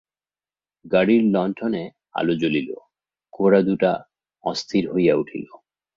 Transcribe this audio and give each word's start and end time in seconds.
গাড়ির 0.85 1.23
লণ্ঠনে 1.33 1.83
আলো 2.13 2.33
জ্বলিল, 2.35 2.69
ঘোড়া 3.33 3.61
দুটা 3.61 3.91
অধীর 4.43 4.85
হইয়া 4.93 5.13
উঠিল। 5.15 5.45